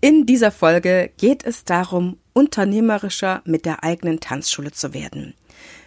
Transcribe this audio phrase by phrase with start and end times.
[0.00, 5.34] In dieser Folge geht es darum, unternehmerischer mit der eigenen Tanzschule zu werden.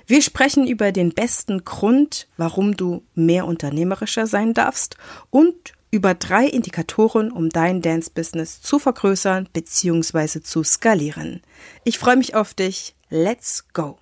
[0.05, 4.97] Wir sprechen über den besten Grund, warum du mehr unternehmerischer sein darfst
[5.29, 5.55] und
[5.91, 10.41] über drei Indikatoren, um dein Dance-Business zu vergrößern bzw.
[10.41, 11.41] zu skalieren.
[11.85, 12.95] Ich freue mich auf dich.
[13.09, 13.97] Let's go!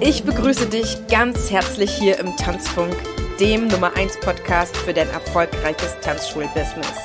[0.00, 2.96] Ich begrüße dich ganz herzlich hier im Tanzfunk,
[3.40, 6.96] dem Nummer 1 Podcast für dein erfolgreiches Tanzschulbusiness.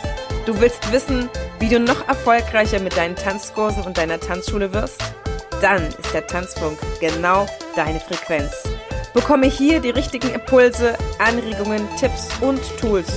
[0.46, 1.30] Du willst wissen,
[1.60, 5.02] wie du noch erfolgreicher mit deinen Tanzkursen und deiner Tanzschule wirst?
[5.62, 8.52] Dann ist der Tanzfunk genau deine Frequenz.
[9.14, 13.08] Bekomme hier die richtigen Impulse, Anregungen, Tipps und Tools,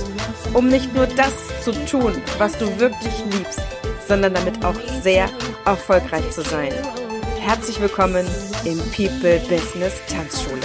[0.53, 3.61] um nicht nur das zu tun, was du wirklich liebst,
[4.07, 5.29] sondern damit auch sehr
[5.65, 6.73] erfolgreich zu sein.
[7.39, 8.25] Herzlich willkommen
[8.65, 10.61] im People Business Tanzschule.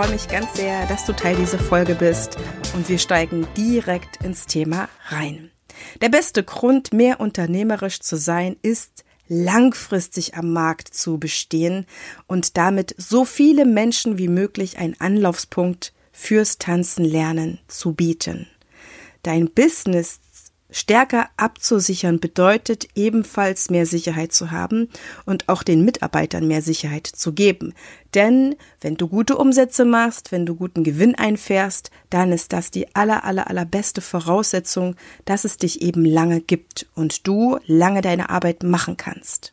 [0.00, 2.38] Freue mich ganz sehr, dass du Teil dieser Folge bist
[2.74, 5.50] und wir steigen direkt ins Thema rein.
[6.00, 11.84] Der beste Grund, mehr unternehmerisch zu sein, ist, langfristig am Markt zu bestehen
[12.26, 18.46] und damit so viele Menschen wie möglich einen Anlaufspunkt fürs Tanzen lernen zu bieten.
[19.22, 20.20] Dein Business
[20.70, 24.88] stärker abzusichern bedeutet ebenfalls mehr Sicherheit zu haben
[25.26, 27.74] und auch den Mitarbeitern mehr Sicherheit zu geben.
[28.14, 32.94] Denn wenn du gute Umsätze machst, wenn du guten Gewinn einfährst, dann ist das die
[32.94, 38.62] aller, aller, allerbeste Voraussetzung, dass es dich eben lange gibt und du lange deine Arbeit
[38.62, 39.52] machen kannst.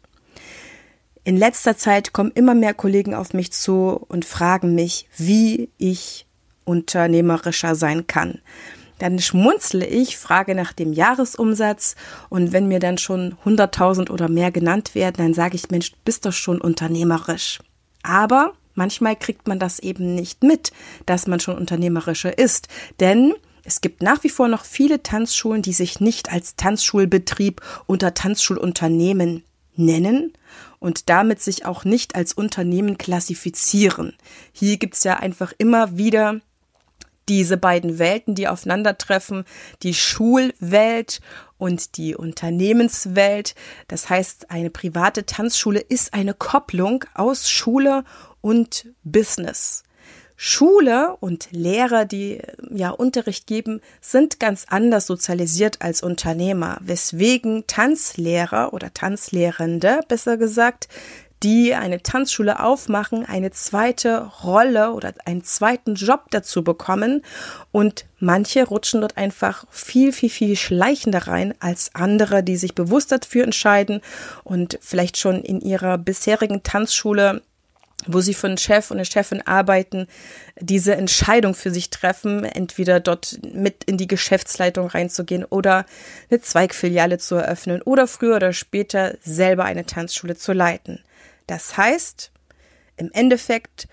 [1.24, 6.26] In letzter Zeit kommen immer mehr Kollegen auf mich zu und fragen mich, wie ich
[6.64, 8.42] unternehmerischer sein kann.
[9.00, 11.96] Dann schmunzle ich, frage nach dem Jahresumsatz
[12.30, 16.26] und wenn mir dann schon 100.000 oder mehr genannt werden, dann sage ich, Mensch, bist
[16.26, 17.60] doch schon unternehmerisch.
[18.04, 20.72] Aber manchmal kriegt man das eben nicht mit,
[21.06, 22.68] dass man schon unternehmerischer ist,
[23.00, 23.34] denn
[23.64, 29.44] es gibt nach wie vor noch viele Tanzschulen, die sich nicht als Tanzschulbetrieb unter Tanzschulunternehmen
[29.76, 30.32] nennen
[30.80, 34.16] und damit sich auch nicht als Unternehmen klassifizieren.
[34.54, 36.40] Hier gibt's ja einfach immer wieder
[37.30, 39.46] diese beiden Welten, die aufeinandertreffen,
[39.84, 41.22] die Schulwelt
[41.58, 43.56] und die Unternehmenswelt.
[43.88, 48.04] Das heißt, eine private Tanzschule ist eine Kopplung aus Schule
[48.42, 49.84] und Business.
[50.40, 52.40] Schule und Lehrer, die
[52.70, 60.90] ja Unterricht geben, sind ganz anders sozialisiert als Unternehmer, weswegen Tanzlehrer oder Tanzlehrende, besser gesagt,
[61.44, 67.24] die eine Tanzschule aufmachen, eine zweite Rolle oder einen zweiten Job dazu bekommen.
[67.72, 73.12] Und manche rutschen dort einfach viel, viel, viel schleichender rein als andere, die sich bewusst
[73.12, 74.02] dafür entscheiden
[74.44, 77.42] und vielleicht schon in ihrer bisherigen Tanzschule
[78.06, 80.08] wo sie von Chef und der Chefin arbeiten,
[80.60, 85.86] diese Entscheidung für sich treffen, entweder dort mit in die Geschäftsleitung reinzugehen oder
[86.30, 91.04] eine Zweigfiliale zu eröffnen oder früher oder später selber eine Tanzschule zu leiten.
[91.48, 92.32] Das heißt,
[92.98, 93.88] im Endeffekt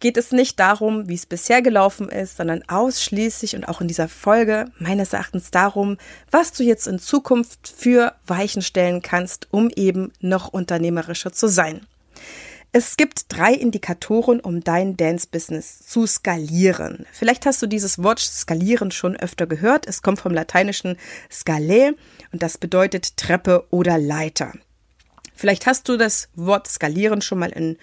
[0.00, 4.08] geht es nicht darum, wie es bisher gelaufen ist, sondern ausschließlich und auch in dieser
[4.08, 5.96] Folge meines Erachtens darum,
[6.30, 11.86] was du jetzt in Zukunft für Weichen stellen kannst, um eben noch unternehmerischer zu sein.
[12.70, 17.06] Es gibt drei Indikatoren, um dein Dance-Business zu skalieren.
[17.12, 19.86] Vielleicht hast du dieses Wort skalieren schon öfter gehört.
[19.86, 20.98] Es kommt vom lateinischen
[21.32, 21.94] scale
[22.30, 24.52] und das bedeutet Treppe oder Leiter.
[25.38, 27.76] Vielleicht hast du das Wort skalieren schon mal in,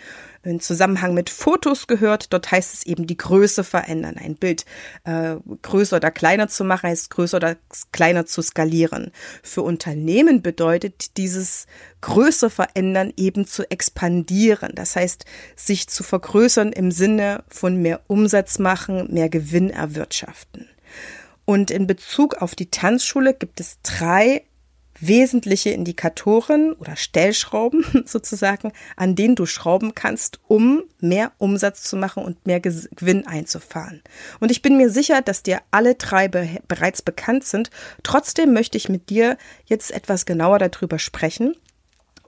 [0.44, 2.34] in Zusammenhang mit Fotos gehört.
[2.34, 4.18] Dort heißt es eben die Größe verändern.
[4.18, 4.66] Ein Bild
[5.06, 7.56] äh, größer oder kleiner zu machen, heißt größer oder
[7.94, 9.14] kleiner zu skalieren.
[9.42, 11.66] Für Unternehmen bedeutet dieses
[12.02, 14.74] Größe verändern eben zu expandieren.
[14.76, 15.24] Das heißt,
[15.56, 20.68] sich zu vergrößern im Sinne von mehr Umsatz machen, mehr Gewinn erwirtschaften.
[21.46, 24.44] Und in Bezug auf die Tanzschule gibt es drei
[25.00, 32.24] wesentliche Indikatoren oder Stellschrauben sozusagen, an denen du schrauben kannst, um mehr Umsatz zu machen
[32.24, 34.02] und mehr Gewinn einzufahren.
[34.40, 37.70] Und ich bin mir sicher, dass dir alle drei be bereits bekannt sind.
[38.04, 41.56] Trotzdem möchte ich mit dir jetzt etwas genauer darüber sprechen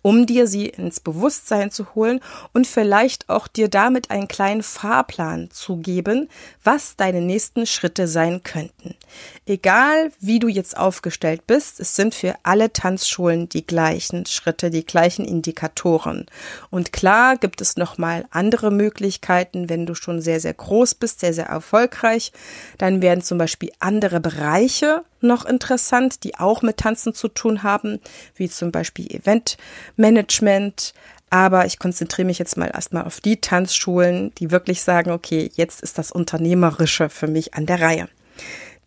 [0.01, 2.19] um dir sie ins Bewusstsein zu holen
[2.53, 6.29] und vielleicht auch dir damit einen kleinen Fahrplan zu geben,
[6.63, 8.95] was deine nächsten Schritte sein könnten.
[9.45, 14.85] Egal wie du jetzt aufgestellt bist, es sind für alle Tanzschulen die gleichen Schritte, die
[14.85, 16.25] gleichen Indikatoren.
[16.69, 21.33] Und klar gibt es nochmal andere Möglichkeiten, wenn du schon sehr, sehr groß bist, sehr,
[21.33, 22.31] sehr erfolgreich,
[22.77, 27.99] dann werden zum Beispiel andere Bereiche noch interessant, die auch mit Tanzen zu tun haben,
[28.35, 30.93] wie zum Beispiel Eventmanagement.
[31.29, 35.81] Aber ich konzentriere mich jetzt mal erstmal auf die Tanzschulen, die wirklich sagen, okay, jetzt
[35.81, 38.07] ist das Unternehmerische für mich an der Reihe.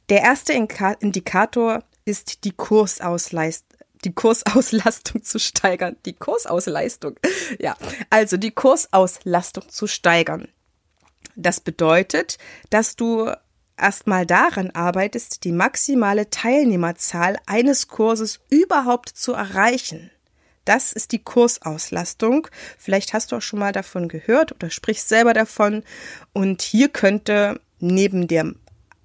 [0.09, 3.71] Der erste Indikator ist die Kursausleistung
[4.05, 5.97] die Kursauslastung zu steigern.
[6.07, 7.19] Die Kursausleistung.
[7.59, 7.77] Ja,
[8.11, 10.49] also die Kursauslastung zu steigern.
[11.35, 12.39] Das bedeutet,
[12.71, 13.31] dass du
[13.81, 20.11] erstmal daran arbeitest, die maximale Teilnehmerzahl eines Kurses überhaupt zu erreichen.
[20.65, 22.47] Das ist die Kursauslastung.
[22.79, 25.83] Vielleicht hast du auch schon mal davon gehört oder sprichst selber davon.
[26.33, 28.53] Und hier könnte neben der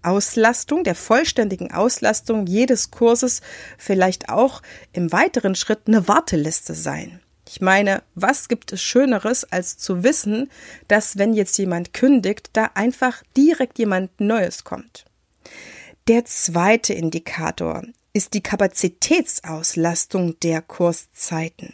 [0.04, 3.42] Auslastung, der vollständigen Auslastung jedes Kurses
[3.78, 4.62] vielleicht auch
[4.94, 7.20] im weiteren Schritt eine Warteliste sein.
[7.48, 10.50] Ich meine, was gibt es Schöneres, als zu wissen,
[10.88, 15.06] dass wenn jetzt jemand kündigt, da einfach direkt jemand Neues kommt?
[16.08, 17.84] Der zweite Indikator
[18.14, 21.74] ist die Kapazitätsauslastung der Kurszeiten.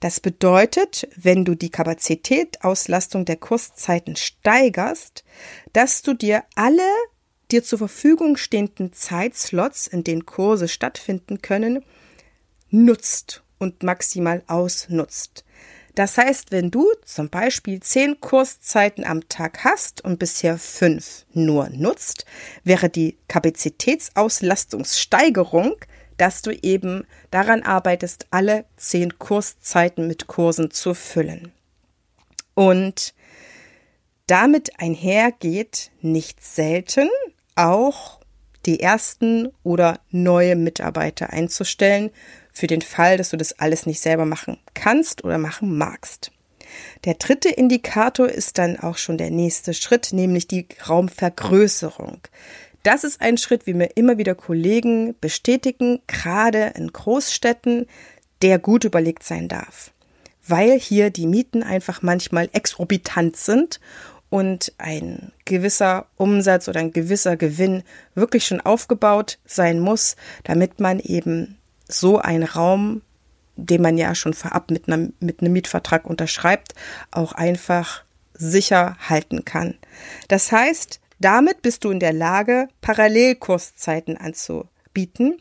[0.00, 5.24] Das bedeutet, wenn du die Kapazitätsauslastung der Kurszeiten steigerst,
[5.72, 6.86] dass du dir alle
[7.50, 11.84] dir zur Verfügung stehenden Zeitslots, in denen Kurse stattfinden können,
[12.70, 15.44] nutzt und maximal ausnutzt.
[15.96, 21.70] Das heißt, wenn du zum Beispiel zehn Kurszeiten am Tag hast und bisher fünf nur
[21.70, 22.26] nutzt,
[22.64, 25.76] wäre die Kapazitätsauslastungssteigerung,
[26.18, 31.50] dass du eben daran arbeitest, alle zehn Kurszeiten mit Kursen zu füllen.
[32.54, 33.14] Und
[34.26, 37.08] damit einhergeht nicht selten
[37.54, 38.20] auch
[38.66, 42.10] die ersten oder neue Mitarbeiter einzustellen,
[42.56, 46.32] für den Fall, dass du das alles nicht selber machen kannst oder machen magst.
[47.04, 52.22] Der dritte Indikator ist dann auch schon der nächste Schritt, nämlich die Raumvergrößerung.
[52.82, 57.86] Das ist ein Schritt, wie mir immer wieder Kollegen bestätigen, gerade in Großstädten,
[58.40, 59.90] der gut überlegt sein darf.
[60.48, 63.80] Weil hier die Mieten einfach manchmal exorbitant sind
[64.30, 67.82] und ein gewisser Umsatz oder ein gewisser Gewinn
[68.14, 71.58] wirklich schon aufgebaut sein muss, damit man eben
[71.88, 73.02] so einen Raum,
[73.56, 76.74] den man ja schon vorab mit, einer, mit einem Mietvertrag unterschreibt,
[77.10, 78.04] auch einfach
[78.34, 79.74] sicher halten kann.
[80.28, 85.40] Das heißt, damit bist du in der Lage, Parallelkurszeiten anzubieten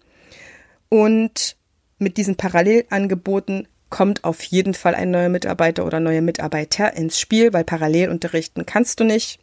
[0.89, 1.57] und
[1.97, 7.53] mit diesen Parallelangeboten kommt auf jeden Fall ein neuer Mitarbeiter oder neue Mitarbeiter ins Spiel,
[7.53, 9.39] weil parallel unterrichten kannst du nicht.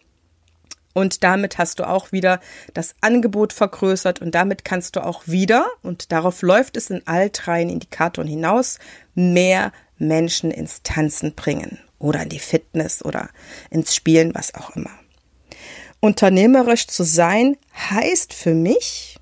[0.92, 2.40] Und damit hast du auch wieder
[2.74, 7.30] das Angebot vergrößert und damit kannst du auch wieder, und darauf läuft es in all
[7.30, 8.78] drei Indikatoren hinaus,
[9.14, 13.30] mehr Menschen ins Tanzen bringen oder in die Fitness oder
[13.70, 14.90] ins Spielen, was auch immer.
[16.00, 19.18] Unternehmerisch zu sein heißt für mich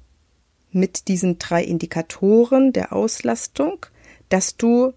[0.73, 3.85] mit diesen drei Indikatoren der Auslastung,
[4.29, 4.95] dass du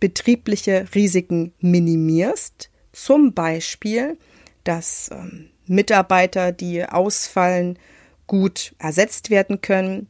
[0.00, 4.18] betriebliche Risiken minimierst, zum Beispiel,
[4.64, 7.78] dass ähm, Mitarbeiter, die ausfallen,
[8.26, 10.08] gut ersetzt werden können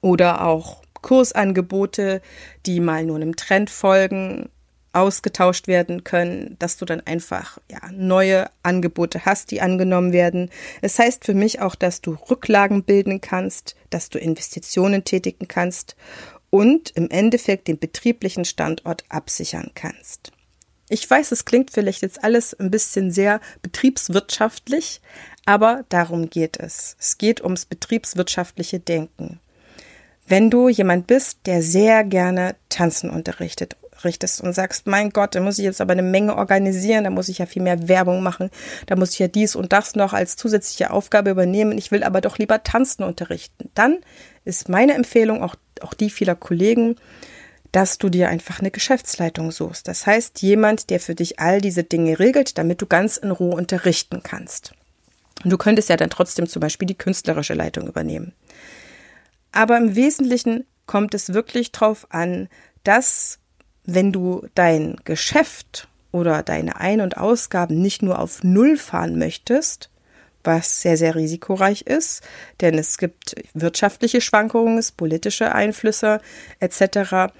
[0.00, 2.22] oder auch Kursangebote,
[2.66, 4.48] die mal nur einem Trend folgen,
[4.92, 10.50] ausgetauscht werden können, dass du dann einfach ja, neue Angebote hast, die angenommen werden.
[10.82, 15.96] Es heißt für mich auch, dass du Rücklagen bilden kannst, dass du Investitionen tätigen kannst
[16.50, 20.32] und im Endeffekt den betrieblichen Standort absichern kannst.
[20.92, 25.00] Ich weiß, es klingt vielleicht jetzt alles ein bisschen sehr betriebswirtschaftlich,
[25.46, 26.96] aber darum geht es.
[27.00, 29.40] Es geht ums betriebswirtschaftliche Denken.
[30.26, 35.40] Wenn du jemand bist, der sehr gerne Tanzen unterrichtet, richtest und sagst, mein Gott, da
[35.40, 38.50] muss ich jetzt aber eine Menge organisieren, da muss ich ja viel mehr Werbung machen,
[38.84, 42.20] da muss ich ja dies und das noch als zusätzliche Aufgabe übernehmen, ich will aber
[42.20, 43.70] doch lieber Tanzen unterrichten.
[43.74, 44.00] Dann
[44.44, 46.96] ist meine Empfehlung, auch, auch die vieler Kollegen,
[47.72, 49.88] dass du dir einfach eine Geschäftsleitung suchst.
[49.88, 53.56] Das heißt, jemand, der für dich all diese Dinge regelt, damit du ganz in Ruhe
[53.56, 54.72] unterrichten kannst.
[55.42, 58.32] Und du könntest ja dann trotzdem zum Beispiel die künstlerische Leitung übernehmen.
[59.52, 62.48] Aber im Wesentlichen kommt es wirklich darauf an,
[62.84, 63.38] dass
[63.84, 69.90] wenn du dein Geschäft oder deine Ein- und Ausgaben nicht nur auf Null fahren möchtest,
[70.44, 72.22] was sehr, sehr risikoreich ist,
[72.60, 76.20] denn es gibt wirtschaftliche Schwankungen, politische Einflüsse
[76.60, 77.32] etc.,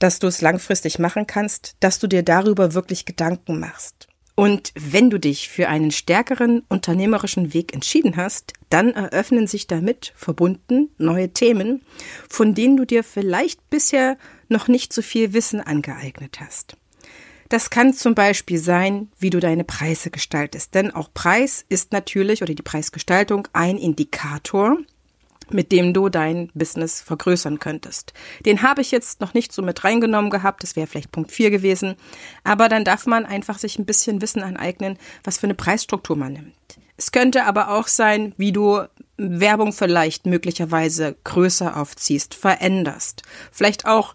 [0.00, 4.08] dass du es langfristig machen kannst, dass du dir darüber wirklich Gedanken machst.
[4.34, 10.14] Und wenn du dich für einen stärkeren unternehmerischen Weg entschieden hast, dann eröffnen sich damit
[10.16, 11.82] verbunden neue Themen,
[12.28, 14.16] von denen du dir vielleicht bisher
[14.48, 16.76] noch nicht so viel Wissen angeeignet hast.
[17.50, 22.42] Das kann zum Beispiel sein, wie du deine Preise gestaltest, denn auch Preis ist natürlich
[22.42, 24.78] oder die Preisgestaltung ein Indikator
[25.52, 28.12] mit dem du dein Business vergrößern könntest.
[28.46, 31.50] Den habe ich jetzt noch nicht so mit reingenommen gehabt, das wäre vielleicht Punkt 4
[31.50, 31.96] gewesen,
[32.44, 36.32] aber dann darf man einfach sich ein bisschen Wissen aneignen, was für eine Preisstruktur man
[36.32, 36.54] nimmt.
[36.96, 38.82] Es könnte aber auch sein, wie du
[39.16, 44.14] Werbung vielleicht möglicherweise größer aufziehst, veränderst, vielleicht auch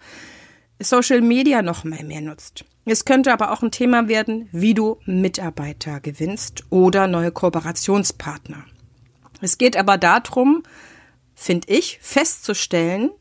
[0.79, 2.65] Social Media noch mal mehr nutzt.
[2.85, 8.63] Es könnte aber auch ein Thema werden, wie du Mitarbeiter gewinnst oder neue Kooperationspartner.
[9.41, 10.61] Es geht aber darum,
[11.35, 13.11] finde ich, festzustellen,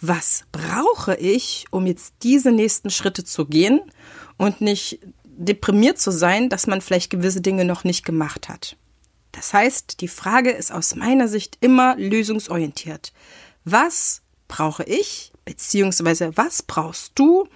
[0.00, 3.80] was brauche ich, um jetzt diese nächsten Schritte zu gehen
[4.38, 8.76] und nicht deprimiert zu sein, dass man vielleicht gewisse Dinge noch nicht gemacht hat.
[9.32, 13.12] Das heißt, die Frage ist aus meiner Sicht immer lösungsorientiert.
[13.64, 17.46] Was brauche ich, beziehungsweise was brauchst du,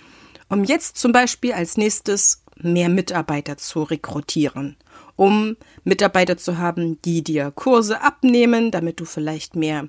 [0.49, 4.77] um jetzt zum Beispiel als nächstes mehr Mitarbeiter zu rekrutieren?
[5.17, 9.89] Um Mitarbeiter zu haben, die dir Kurse abnehmen, damit du vielleicht mehr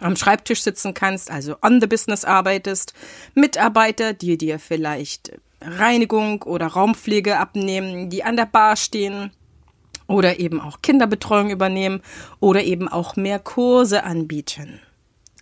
[0.00, 2.94] am Schreibtisch sitzen kannst, also on the business arbeitest,
[3.34, 9.30] Mitarbeiter, die dir vielleicht Reinigung oder Raumpflege abnehmen, die an der Bar stehen
[10.06, 12.02] oder eben auch Kinderbetreuung übernehmen
[12.40, 14.80] oder eben auch mehr Kurse anbieten.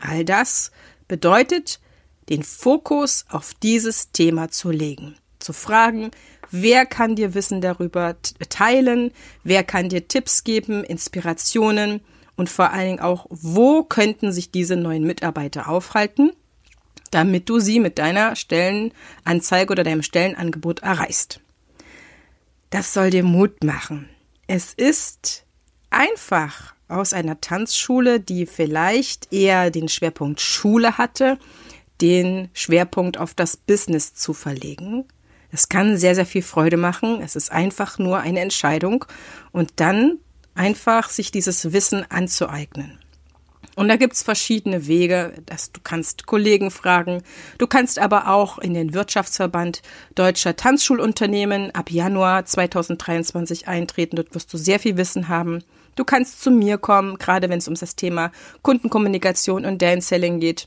[0.00, 0.72] All das
[1.06, 1.80] bedeutet,
[2.28, 6.10] den Fokus auf dieses Thema zu legen, zu fragen,
[6.50, 8.16] Wer kann dir Wissen darüber
[8.48, 9.12] teilen?
[9.44, 12.00] Wer kann dir Tipps geben, Inspirationen?
[12.36, 16.30] Und vor allen Dingen auch, wo könnten sich diese neuen Mitarbeiter aufhalten,
[17.10, 21.40] damit du sie mit deiner Stellenanzeige oder deinem Stellenangebot erreichst.
[22.70, 24.08] Das soll dir Mut machen.
[24.46, 25.44] Es ist
[25.90, 31.38] einfach aus einer Tanzschule, die vielleicht eher den Schwerpunkt Schule hatte,
[32.00, 35.06] den Schwerpunkt auf das Business zu verlegen
[35.50, 37.22] es kann sehr, sehr viel Freude machen.
[37.22, 39.04] Es ist einfach nur eine Entscheidung
[39.52, 40.18] und dann
[40.54, 42.98] einfach sich dieses Wissen anzueignen.
[43.78, 47.22] Und da gibt's verschiedene Wege, dass du kannst Kollegen fragen.
[47.58, 49.82] Du kannst aber auch in den Wirtschaftsverband
[50.16, 54.16] deutscher Tanzschulunternehmen ab Januar 2023 eintreten.
[54.16, 55.62] Dort wirst du sehr viel Wissen haben.
[55.94, 60.40] Du kannst zu mir kommen, gerade wenn es um das Thema Kundenkommunikation und Dance Selling
[60.40, 60.66] geht.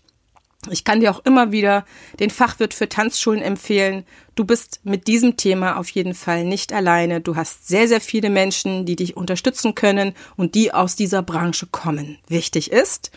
[0.69, 1.85] Ich kann dir auch immer wieder
[2.19, 4.05] den Fachwirt für Tanzschulen empfehlen.
[4.35, 7.19] Du bist mit diesem Thema auf jeden Fall nicht alleine.
[7.19, 11.65] Du hast sehr, sehr viele Menschen, die dich unterstützen können und die aus dieser Branche
[11.65, 12.19] kommen.
[12.27, 13.11] Wichtig ist,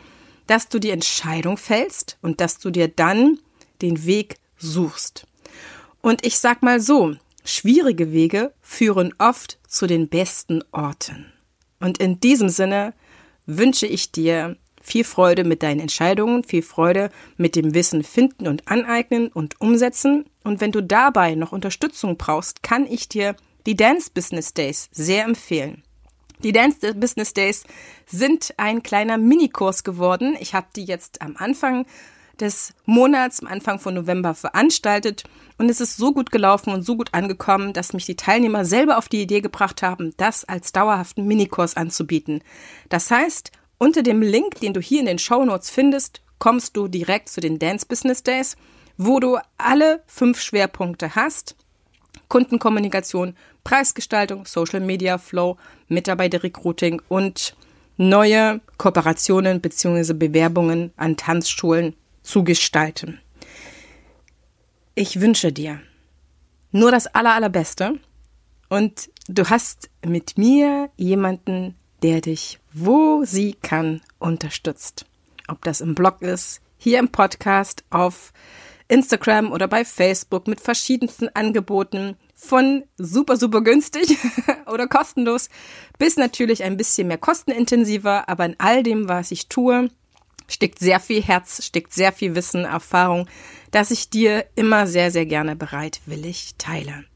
[0.46, 3.38] dass du die Entscheidung fällst und dass du dir dann
[3.82, 5.26] den Weg suchst.
[6.00, 11.32] Und ich sag mal so, schwierige Wege führen oft zu den besten Orten.
[11.78, 12.94] Und in diesem Sinne
[13.46, 18.68] wünsche ich dir viel Freude mit deinen Entscheidungen, viel Freude mit dem Wissen finden und
[18.68, 20.26] aneignen und umsetzen.
[20.44, 23.34] Und wenn du dabei noch Unterstützung brauchst, kann ich dir
[23.66, 25.82] die Dance Business Days sehr empfehlen.
[26.42, 27.64] Die Dance Business Days
[28.06, 30.36] sind ein kleiner Minikurs geworden.
[30.38, 31.86] Ich habe die jetzt am Anfang
[32.38, 35.24] des Monats, am Anfang von November veranstaltet
[35.56, 38.98] und es ist so gut gelaufen und so gut angekommen, dass mich die Teilnehmer selber
[38.98, 42.42] auf die Idee gebracht haben, das als dauerhaften Minikurs anzubieten.
[42.88, 46.88] Das heißt, unter dem Link, den du hier in den Show Notes findest, kommst du
[46.88, 48.56] direkt zu den Dance Business Days,
[48.96, 51.56] wo du alle fünf Schwerpunkte hast.
[52.28, 55.56] Kundenkommunikation, Preisgestaltung, Social Media Flow,
[55.88, 57.56] Mitarbeiterrecruiting und
[57.96, 60.14] neue Kooperationen bzw.
[60.14, 63.20] Bewerbungen an Tanzschulen zu gestalten.
[64.94, 65.80] Ich wünsche dir
[66.70, 67.98] nur das aller, allerbeste
[68.68, 75.06] und du hast mit mir jemanden, der dich, wo sie kann, unterstützt.
[75.48, 78.34] Ob das im Blog ist, hier im Podcast, auf
[78.88, 84.18] Instagram oder bei Facebook mit verschiedensten Angeboten von super, super günstig
[84.66, 85.48] oder kostenlos
[85.98, 88.28] bis natürlich ein bisschen mehr kostenintensiver.
[88.28, 89.88] Aber in all dem, was ich tue,
[90.46, 93.28] steckt sehr viel Herz, steckt sehr viel Wissen, Erfahrung,
[93.70, 97.06] das ich dir immer sehr, sehr gerne bereitwillig teile.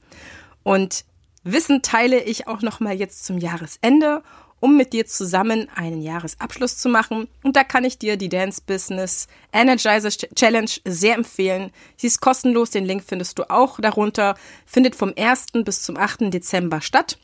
[0.63, 1.05] Und
[1.45, 4.23] Wissen teile ich auch nochmal jetzt zum Jahresende
[4.61, 7.29] um mit dir zusammen einen Jahresabschluss zu machen.
[7.43, 11.71] Und da kann ich dir die Dance Business Energizer Challenge sehr empfehlen.
[11.97, 14.37] Sie ist kostenlos, den Link findest du auch darunter,
[14.67, 15.47] findet vom 1.
[15.65, 16.33] bis zum 8.
[16.33, 17.19] Dezember statt.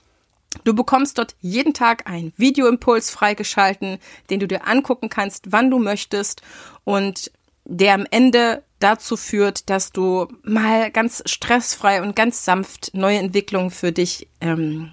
[0.63, 3.99] Du bekommst dort jeden Tag einen Videoimpuls freigeschalten,
[4.31, 6.43] den du dir angucken kannst, wann du möchtest
[6.85, 7.33] und
[7.65, 13.71] der am Ende dazu führt, dass du mal ganz stressfrei und ganz sanft neue Entwicklungen
[13.71, 14.93] für dich ähm,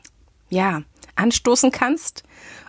[0.50, 0.83] ja
[1.15, 2.24] anstoßen kannst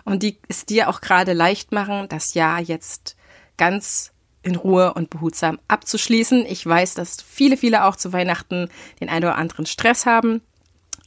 [0.05, 3.15] und die es dir auch gerade leicht machen, das Jahr jetzt
[3.57, 4.11] ganz
[4.43, 6.45] in Ruhe und behutsam abzuschließen.
[6.45, 10.41] Ich weiß, dass viele, viele auch zu Weihnachten den einen oder anderen Stress haben.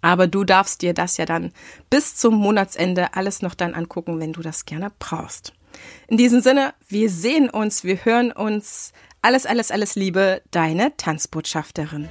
[0.01, 1.53] Aber du darfst dir das ja dann
[1.91, 5.53] bis zum Monatsende alles noch dann angucken, wenn du das gerne brauchst.
[6.09, 8.93] In diesem Sinne, wir sehen uns, wir hören uns.
[9.23, 12.09] Alles, alles, alles Liebe, deine Tanzbotschafterin.